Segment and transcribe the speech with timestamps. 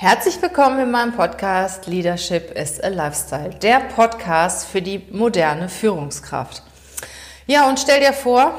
[0.00, 6.62] Herzlich willkommen in meinem Podcast Leadership is a Lifestyle, der Podcast für die moderne Führungskraft.
[7.48, 8.54] Ja, und stell dir vor,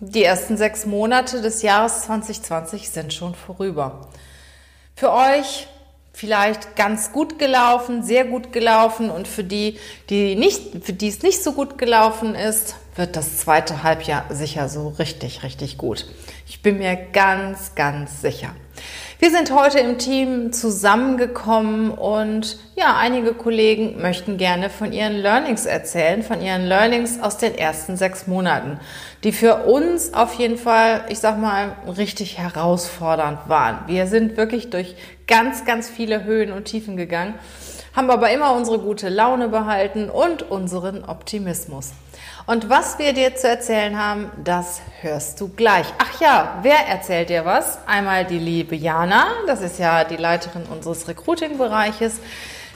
[0.00, 4.08] die ersten sechs Monate des Jahres 2020 sind schon vorüber.
[4.96, 5.68] Für euch
[6.12, 9.78] vielleicht ganz gut gelaufen, sehr gut gelaufen und für die,
[10.10, 14.68] die nicht, für die es nicht so gut gelaufen ist, wird das zweite Halbjahr sicher
[14.68, 16.06] so richtig, richtig gut.
[16.48, 18.50] Ich bin mir ganz, ganz sicher.
[19.22, 25.64] Wir sind heute im Team zusammengekommen und ja, einige Kollegen möchten gerne von ihren Learnings
[25.64, 28.80] erzählen, von ihren Learnings aus den ersten sechs Monaten,
[29.22, 33.86] die für uns auf jeden Fall, ich sag mal, richtig herausfordernd waren.
[33.86, 34.96] Wir sind wirklich durch
[35.28, 37.34] ganz, ganz viele Höhen und Tiefen gegangen,
[37.94, 41.90] haben aber immer unsere gute Laune behalten und unseren Optimismus.
[42.46, 45.86] Und was wir dir zu erzählen haben, das hörst du gleich.
[45.98, 47.78] Ach ja, wer erzählt dir was?
[47.86, 52.20] Einmal die liebe Jana, das ist ja die Leiterin unseres Recruiting-Bereiches.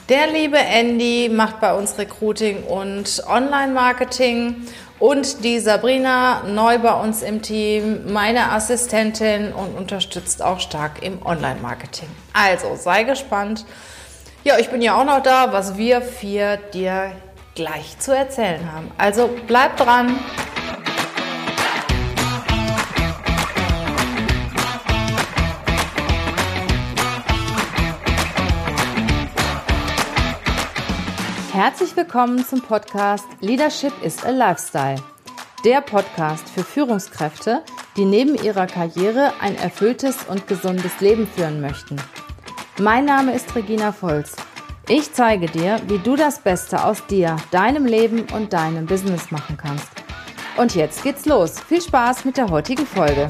[0.09, 4.69] Der liebe Andy macht bei uns Recruiting und Online-Marketing.
[5.01, 11.27] Und die Sabrina, neu bei uns im Team, meine Assistentin und unterstützt auch stark im
[11.27, 12.09] Online-Marketing.
[12.33, 13.67] Also sei gespannt.
[14.47, 17.11] Ja, ich bin ja auch noch da, was wir vier dir
[17.57, 18.93] gleich zu erzählen haben.
[18.97, 20.21] Also bleibt dran!
[31.53, 35.03] Herzlich willkommen zum Podcast Leadership is a Lifestyle.
[35.65, 37.65] Der Podcast für Führungskräfte,
[37.97, 41.97] die neben ihrer Karriere ein erfülltes und gesundes Leben führen möchten.
[42.79, 44.37] Mein Name ist Regina Volz
[44.89, 49.57] ich zeige dir, wie du das Beste aus dir, deinem Leben und deinem Business machen
[49.61, 49.89] kannst.
[50.57, 51.59] Und jetzt geht's los.
[51.59, 53.29] Viel Spaß mit der heutigen Folge.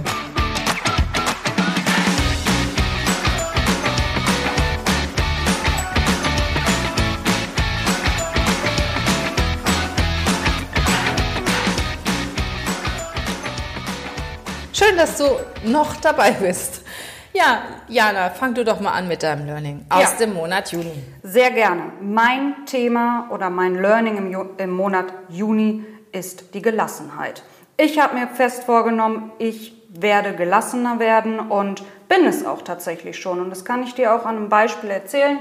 [14.74, 15.24] Schön, dass du
[15.64, 16.85] noch dabei bist.
[17.36, 17.58] Ja,
[17.88, 20.16] Jana, fang du doch mal an mit deinem Learning aus ja.
[20.20, 21.02] dem Monat Juni.
[21.22, 21.92] Sehr gerne.
[22.00, 27.42] Mein Thema oder mein Learning im, Ju im Monat Juni ist die Gelassenheit.
[27.76, 33.38] Ich habe mir fest vorgenommen, ich werde gelassener werden und bin es auch tatsächlich schon.
[33.40, 35.38] Und das kann ich dir auch an einem Beispiel erzählen.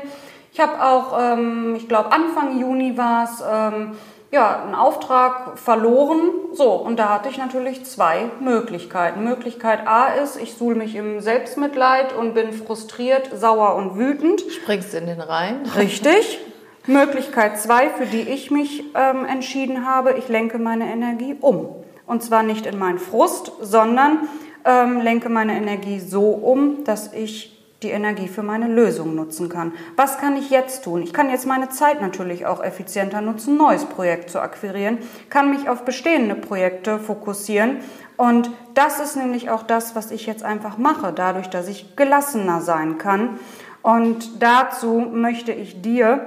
[0.51, 3.95] Ich habe auch, ähm, ich glaube Anfang Juni war es, ähm,
[4.31, 6.29] ja, einen Auftrag verloren.
[6.53, 9.23] So, und da hatte ich natürlich zwei Möglichkeiten.
[9.23, 14.41] Möglichkeit A ist, ich suhl mich im Selbstmitleid und bin frustriert, sauer und wütend.
[14.41, 15.63] Springst in den Rhein.
[15.75, 16.39] Richtig.
[16.87, 21.75] Möglichkeit zwei, für die ich mich ähm, entschieden habe, ich lenke meine Energie um.
[22.05, 24.27] Und zwar nicht in meinen Frust, sondern
[24.65, 27.54] ähm, lenke meine Energie so um, dass ich
[27.85, 29.71] die Energie für meine Lösung nutzen kann.
[29.95, 31.03] Was kann ich jetzt tun?
[31.03, 34.97] Ich kann jetzt meine Zeit natürlich auch effizienter nutzen, neues Projekt zu akquirieren,
[35.29, 37.77] kann mich auf bestehende Projekte fokussieren
[38.17, 42.61] und das ist nämlich auch das, was ich jetzt einfach mache, dadurch, dass ich gelassener
[42.61, 43.39] sein kann.
[43.81, 46.25] Und dazu möchte ich dir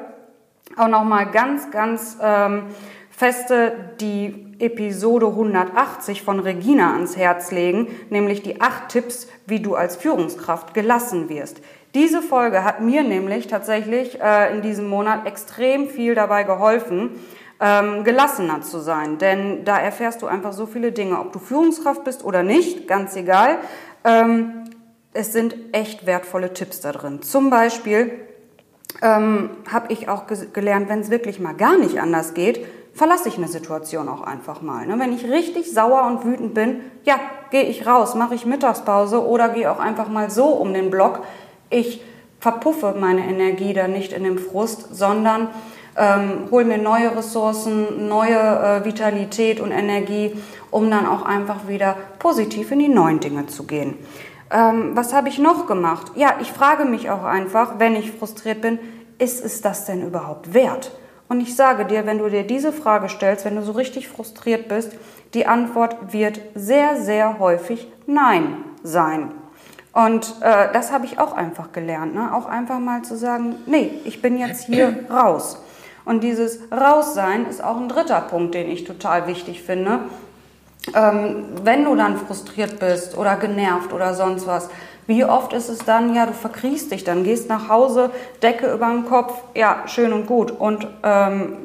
[0.77, 2.65] auch noch mal ganz, ganz ähm,
[3.11, 9.75] feste die Episode 180 von Regina ans Herz legen, nämlich die acht Tipps, wie du
[9.75, 11.61] als Führungskraft gelassen wirst.
[11.95, 17.11] Diese Folge hat mir nämlich tatsächlich äh, in diesem Monat extrem viel dabei geholfen,
[17.61, 19.19] ähm, gelassener zu sein.
[19.19, 23.17] Denn da erfährst du einfach so viele Dinge, ob du Führungskraft bist oder nicht, ganz
[23.17, 23.59] egal.
[24.05, 24.65] Ähm,
[25.13, 27.23] es sind echt wertvolle Tipps da drin.
[27.23, 28.13] Zum Beispiel
[29.03, 32.65] ähm, habe ich auch gelernt, wenn es wirklich mal gar nicht anders geht,
[32.99, 34.85] verlasse ich eine Situation auch einfach mal.
[34.85, 34.99] Ne?
[34.99, 37.15] Wenn ich richtig sauer und wütend bin, ja,
[37.51, 41.21] gehe ich raus, mache ich Mittagspause oder gehe auch einfach mal so um den Block.
[41.71, 42.03] Ich
[42.41, 45.47] verpuffe meine Energie dann nicht in dem Frust, sondern
[45.97, 50.37] ähm, hole mir neue Ressourcen, neue äh, Vitalität und Energie,
[50.73, 53.95] um dann auch einfach wieder positiv in die neuen Dinge zu gehen.
[54.51, 56.11] Ähm, was habe ich noch gemacht?
[56.17, 58.81] Ja, ich frage mich auch einfach, wenn ich frustriert bin,
[59.19, 60.91] ist es das denn überhaupt wert?
[61.29, 64.69] Und ich sage dir, wenn du dir diese Frage stellst, wenn du so richtig frustriert
[64.69, 64.93] bist,
[65.35, 69.33] die Antwort wird sehr, sehr häufig Nein sein.
[69.93, 72.35] Und äh, das habe ich auch einfach gelernt, ne?
[72.35, 75.61] auch einfach mal zu sagen, nee, ich bin jetzt hier raus.
[76.05, 80.01] Und dieses Raussein ist auch ein dritter Punkt, den ich total wichtig finde.
[80.95, 84.71] Ähm, wenn du dann frustriert bist oder genervt oder sonst was,
[85.09, 88.11] wie oft ist es dann, ja, du verkriechst dich, dann gehst nach Hause,
[88.43, 90.51] Decke über den Kopf, ja, schön und gut.
[90.51, 91.57] Und ähm,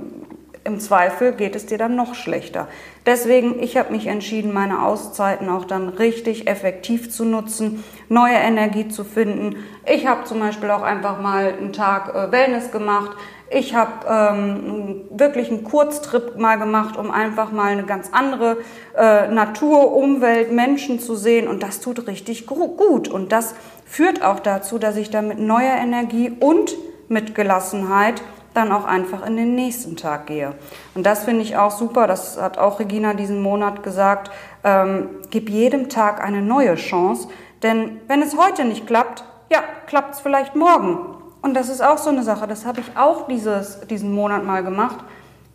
[0.63, 2.69] im Zweifel geht es dir dann noch schlechter.
[3.05, 8.88] Deswegen, ich habe mich entschieden, meine Auszeiten auch dann richtig effektiv zu nutzen, neue Energie
[8.88, 9.57] zu finden.
[9.85, 13.11] Ich habe zum Beispiel auch einfach mal einen Tag äh, Wellness gemacht.
[13.50, 18.57] Ich habe ähm, wirklich einen Kurztrip mal gemacht, um einfach mal eine ganz andere
[18.97, 21.49] äh, Natur, Umwelt, Menschen zu sehen.
[21.49, 23.09] Und das tut richtig gut.
[23.09, 23.53] Und das
[23.85, 26.75] führt auch dazu, dass ich dann mit neuer Energie und
[27.09, 28.23] mit Gelassenheit
[28.53, 30.53] dann auch einfach in den nächsten Tag gehe.
[30.95, 32.07] Und das finde ich auch super.
[32.07, 34.31] Das hat auch Regina diesen Monat gesagt.
[34.63, 37.27] Ähm, gib jedem Tag eine neue Chance.
[37.61, 41.00] Denn wenn es heute nicht klappt, ja, klappt es vielleicht morgen.
[41.41, 44.63] Und das ist auch so eine Sache, das habe ich auch dieses, diesen Monat mal
[44.63, 44.97] gemacht.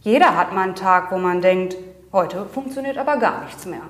[0.01, 1.77] Jeder hat mal einen Tag, wo man denkt,
[2.13, 3.81] heute funktioniert aber gar nichts mehr.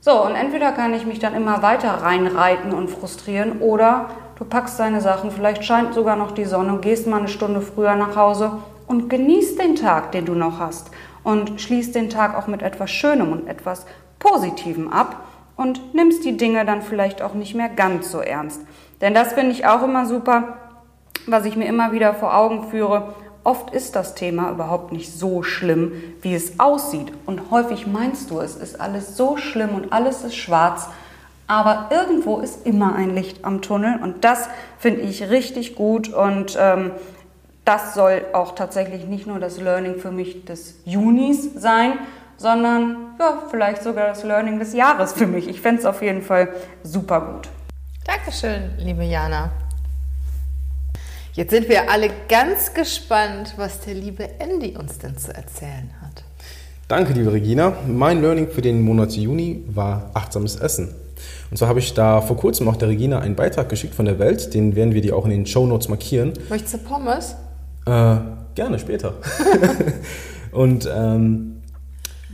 [0.00, 4.78] So, und entweder kann ich mich dann immer weiter reinreiten und frustrieren oder du packst
[4.78, 8.52] deine Sachen, vielleicht scheint sogar noch die Sonne, gehst mal eine Stunde früher nach Hause
[8.86, 10.90] und genießt den Tag, den du noch hast
[11.24, 13.84] und schließt den Tag auch mit etwas Schönem und etwas
[14.18, 15.24] Positivem ab
[15.56, 18.60] und nimmst die Dinge dann vielleicht auch nicht mehr ganz so ernst.
[19.00, 20.56] Denn das finde ich auch immer super
[21.30, 23.14] was ich mir immer wieder vor Augen führe,
[23.44, 25.92] oft ist das Thema überhaupt nicht so schlimm,
[26.22, 27.12] wie es aussieht.
[27.26, 30.88] Und häufig meinst du, es ist alles so schlimm und alles ist schwarz.
[31.48, 34.48] Aber irgendwo ist immer ein Licht am Tunnel und das
[34.78, 36.92] finde ich richtig gut und ähm,
[37.64, 41.94] das soll auch tatsächlich nicht nur das Learning für mich des Junis sein,
[42.36, 45.48] sondern ja, vielleicht sogar das Learning des Jahres für mich.
[45.48, 46.48] Ich fände es auf jeden Fall
[46.82, 47.48] super gut.
[48.04, 49.50] Dankeschön, liebe Jana.
[51.32, 56.24] Jetzt sind wir alle ganz gespannt, was der liebe Andy uns denn zu erzählen hat.
[56.88, 57.74] Danke, liebe Regina.
[57.86, 60.94] Mein Learning für den Monat Juni war achtsames Essen.
[61.50, 64.18] Und zwar habe ich da vor kurzem auch der Regina einen Beitrag geschickt von der
[64.18, 66.32] Welt, den werden wir dir auch in den Show Notes markieren.
[66.48, 67.36] Möchtest du Pommes?
[67.86, 68.16] Äh,
[68.54, 69.14] gerne, später.
[70.52, 71.62] Und ähm,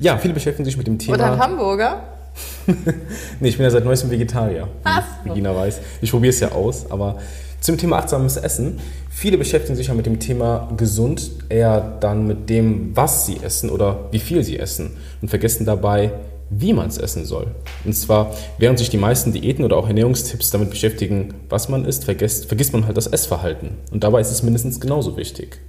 [0.00, 1.14] ja, viele beschäftigen sich mit dem Thema.
[1.14, 2.02] Oder ein Hamburger?
[3.40, 4.68] nee, ich bin ja seit neuestem Vegetarier,
[5.22, 5.80] wie Regina weiß.
[6.00, 7.18] Ich probiere es ja aus, aber
[7.60, 8.80] zum Thema achtsames Essen.
[9.08, 13.70] Viele beschäftigen sich ja mit dem Thema gesund eher dann mit dem, was sie essen
[13.70, 16.12] oder wie viel sie essen und vergessen dabei,
[16.60, 17.48] wie man es essen soll.
[17.84, 22.04] Und zwar, während sich die meisten Diäten oder auch Ernährungstipps damit beschäftigen, was man isst,
[22.04, 23.70] vergisst, vergisst man halt das Essverhalten.
[23.90, 25.60] Und dabei ist es mindestens genauso wichtig.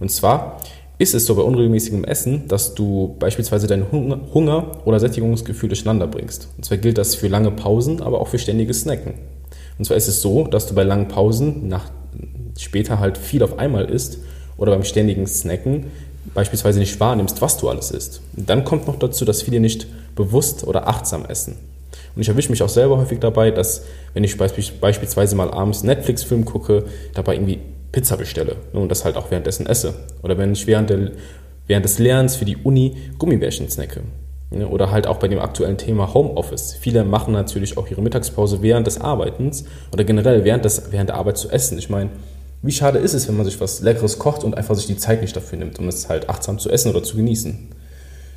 [0.00, 0.60] Und zwar
[0.98, 6.48] ist es so bei unregelmäßigem Essen, dass du beispielsweise deinen Hunger oder Sättigungsgefühl durcheinander bringst.
[6.56, 9.14] Und zwar gilt das für lange Pausen, aber auch für ständiges Snacken.
[9.78, 11.90] Und zwar ist es so, dass du bei langen Pausen nach
[12.58, 14.18] später halt viel auf einmal isst
[14.56, 15.86] oder beim ständigen Snacken
[16.34, 18.20] beispielsweise nicht wahrnimmst, was du alles isst.
[18.36, 21.56] Und dann kommt noch dazu, dass viele nicht bewusst oder achtsam essen.
[22.14, 23.84] Und ich erwische mich auch selber häufig dabei, dass
[24.14, 26.84] wenn ich beispielsweise mal abends Netflix-Film gucke,
[27.14, 27.60] dabei irgendwie
[27.92, 29.94] Pizza bestelle und das halt auch währenddessen esse.
[30.22, 31.12] Oder wenn ich während, der,
[31.66, 34.02] während des Lernens für die Uni Gummibärchen snacke.
[34.50, 36.74] Ne, oder halt auch bei dem aktuellen Thema Homeoffice.
[36.80, 41.16] Viele machen natürlich auch ihre Mittagspause während des Arbeitens oder generell während, des, während der
[41.16, 41.76] Arbeit zu essen.
[41.76, 42.10] Ich meine,
[42.62, 45.22] wie schade ist es, wenn man sich was Leckeres kocht und einfach sich die Zeit
[45.22, 47.68] nicht dafür nimmt, um es halt achtsam zu essen oder zu genießen.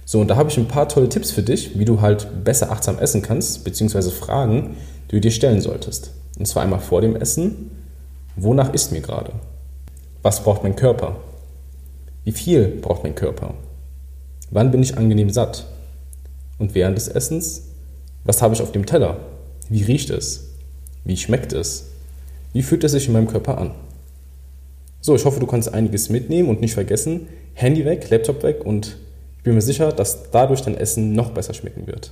[0.06, 2.72] So, und da habe ich ein paar tolle Tipps für dich, wie du halt besser
[2.72, 4.76] achtsam essen kannst, beziehungsweise Fragen,
[5.10, 6.12] die du dir stellen solltest.
[6.38, 7.72] Und zwar einmal vor dem Essen,
[8.36, 9.34] wonach isst mir gerade?
[10.22, 11.18] Was braucht mein Körper?
[12.24, 13.56] Wie viel braucht mein Körper?
[14.52, 15.66] Wann bin ich angenehm satt?
[16.60, 17.64] Und während des Essens,
[18.24, 19.18] was habe ich auf dem Teller?
[19.70, 20.50] Wie riecht es?
[21.04, 21.88] Wie schmeckt es?
[22.54, 23.72] Wie fühlt es sich in meinem Körper an?
[25.02, 28.98] So, ich hoffe, du kannst einiges mitnehmen und nicht vergessen, Handy weg, Laptop weg und
[29.38, 32.12] ich bin mir sicher, dass dadurch dein Essen noch besser schmecken wird.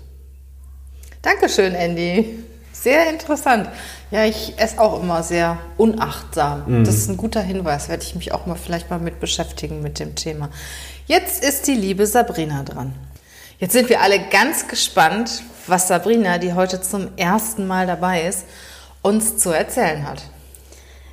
[1.22, 2.39] Dankeschön, Andy.
[2.74, 3.69] Sehr interessant.
[4.10, 6.63] Ja, ich esse auch immer sehr unachtsam.
[6.65, 6.86] Mhm.
[6.86, 7.89] Das ist ein guter Hinweis.
[7.89, 10.50] Werde ich mich auch mal vielleicht mal mit beschäftigen mit dem Thema.
[11.05, 12.96] Jetzt ist die liebe Sabrina dran.
[13.60, 18.46] Jetzt sind wir alle ganz gespannt, was Sabrina, die heute zum ersten Mal dabei ist,
[19.01, 20.24] uns zu erzählen hat.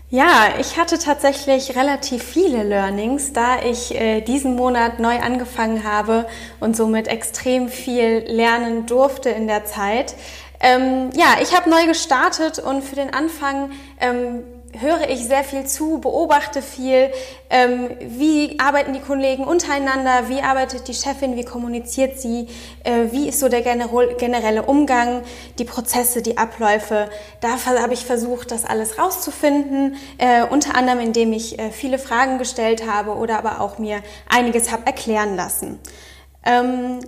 [0.09, 6.29] Ja, ich hatte tatsächlich relativ viele Learnings, da ich äh, diesen Monat neu angefangen habe
[6.61, 10.15] und somit extrem viel lernen durfte in der Zeit.
[10.61, 14.45] Ähm, ja, ich habe neu gestartet und für den Anfang ähm,
[14.81, 17.11] höre ich sehr viel zu, beobachte viel,
[17.51, 22.49] ähm, wie arbeiten die Kollegen untereinander, wie arbeitet die Chefin, wie kommuniziert sie,
[22.85, 25.23] äh, wie ist so der generelle Umgang,
[25.59, 27.09] die Prozesse, die Abläufe.
[27.41, 32.39] Da habe ich versucht, das alles rauszufinden, äh, unter anderem indem ich äh, viele Fragen
[32.39, 35.79] gestellt habe oder aber auch mir einiges habe erklären lassen.
[36.45, 37.01] Ähm,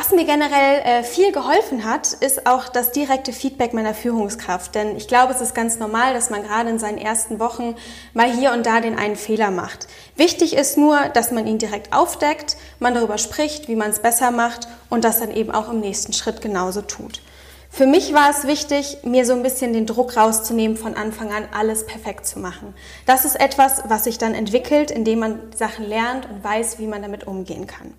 [0.00, 4.76] Was mir generell äh, viel geholfen hat, ist auch das direkte Feedback meiner Führungskraft.
[4.76, 7.74] Denn ich glaube, es ist ganz normal, dass man gerade in seinen ersten Wochen
[8.14, 9.88] mal hier und da den einen Fehler macht.
[10.14, 14.30] Wichtig ist nur, dass man ihn direkt aufdeckt, man darüber spricht, wie man es besser
[14.30, 17.20] macht und das dann eben auch im nächsten Schritt genauso tut.
[17.68, 21.48] Für mich war es wichtig, mir so ein bisschen den Druck rauszunehmen, von Anfang an
[21.52, 22.72] alles perfekt zu machen.
[23.04, 27.02] Das ist etwas, was sich dann entwickelt, indem man Sachen lernt und weiß, wie man
[27.02, 27.94] damit umgehen kann.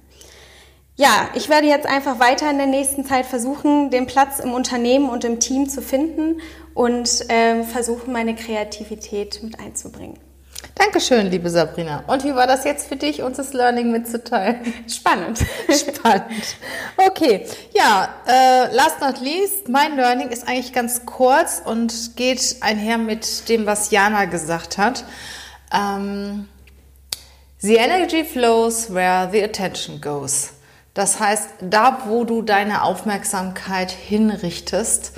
[1.00, 5.10] Ja, ich werde jetzt einfach weiter in der nächsten Zeit versuchen, den Platz im Unternehmen
[5.10, 6.41] und im Team zu finden
[6.74, 10.20] und äh, versuchen, meine Kreativität mit einzubringen.
[10.75, 12.03] Dankeschön, liebe Sabrina.
[12.08, 14.60] Und wie war das jetzt für dich, uns das Learning mitzuteilen?
[14.89, 15.39] Spannend.
[15.70, 16.58] Spannend.
[16.98, 22.98] Okay, ja, äh, last not least, mein Learning ist eigentlich ganz kurz und geht einher
[22.98, 25.06] mit dem, was Jana gesagt hat.
[25.74, 26.50] Ähm,
[27.60, 30.59] the energy flows where the attention goes.
[31.00, 35.13] Das heißt, da wo du deine Aufmerksamkeit hinrichtest,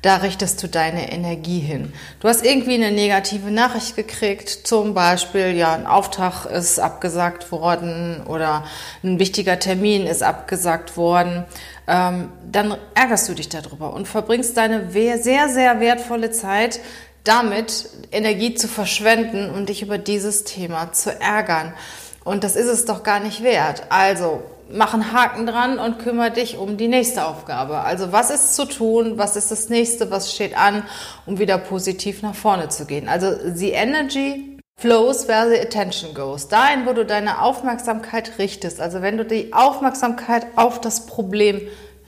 [0.00, 1.92] da richtest du deine Energie hin.
[2.20, 8.22] Du hast irgendwie eine negative Nachricht gekriegt, zum Beispiel, ja, ein Auftrag ist abgesagt worden
[8.28, 8.62] oder
[9.02, 11.44] ein wichtiger Termin ist abgesagt worden,
[11.88, 16.78] ähm, dann ärgerst du dich darüber und verbringst deine sehr, sehr wertvolle Zeit
[17.24, 21.74] damit, Energie zu verschwenden und dich über dieses Thema zu ärgern.
[22.22, 23.82] Und das ist es doch gar nicht wert.
[23.88, 27.80] Also mach einen Haken dran und kümmere dich um die nächste Aufgabe.
[27.80, 29.18] Also was ist zu tun?
[29.18, 30.10] Was ist das nächste?
[30.10, 30.82] Was steht an,
[31.26, 33.08] um wieder positiv nach vorne zu gehen?
[33.08, 36.48] Also the energy flows where the attention goes.
[36.48, 38.80] Dahin, wo du deine Aufmerksamkeit richtest.
[38.80, 41.60] Also wenn du die Aufmerksamkeit auf das Problem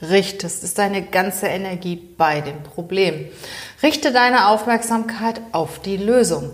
[0.02, 3.26] richtest, ist deine ganze Energie bei dem Problem.
[3.82, 6.50] Richte deine Aufmerksamkeit auf die Lösung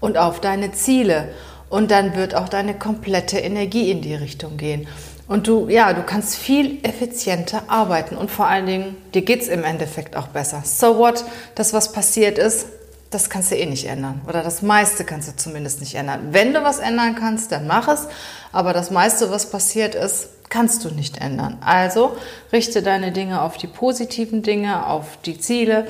[0.00, 1.30] und auf deine Ziele.
[1.70, 4.86] Und dann wird auch deine komplette Energie in die Richtung gehen.
[5.26, 9.64] Und du, ja, du kannst viel effizienter arbeiten und vor allen Dingen, dir geht's im
[9.64, 10.62] Endeffekt auch besser.
[10.64, 11.24] So what?
[11.54, 12.66] Das, was passiert ist,
[13.10, 14.20] das kannst du eh nicht ändern.
[14.28, 16.28] Oder das meiste kannst du zumindest nicht ändern.
[16.32, 18.08] Wenn du was ändern kannst, dann mach es.
[18.52, 21.56] Aber das meiste, was passiert ist, kannst du nicht ändern.
[21.64, 22.16] Also
[22.52, 25.86] richte deine Dinge auf die positiven Dinge, auf die Ziele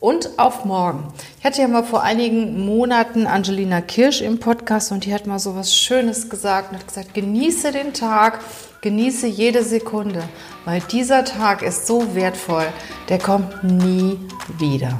[0.00, 1.12] und auf morgen.
[1.38, 5.38] Ich hatte ja mal vor einigen Monaten Angelina Kirsch im Podcast und die hat mal
[5.38, 8.40] so was Schönes gesagt und hat gesagt, genieße den Tag,
[8.84, 10.22] genieße jede Sekunde,
[10.66, 12.66] weil dieser Tag ist so wertvoll,
[13.08, 14.20] der kommt nie
[14.58, 14.96] wieder.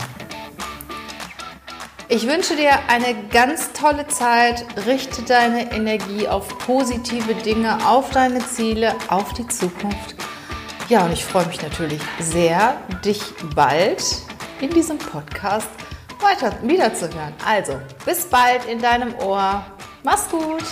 [2.08, 4.64] Ich wünsche dir eine ganz tolle Zeit.
[4.86, 10.14] Richte deine Energie auf positive Dinge, auf deine Ziele, auf die Zukunft.
[10.88, 13.20] Ja, und ich freue mich natürlich sehr, dich
[13.54, 14.02] bald
[14.62, 15.68] in diesem Podcast
[16.20, 17.34] weiter wiederzuhören.
[17.44, 19.62] Also, bis bald in deinem Ohr.
[20.02, 20.64] Mach's gut!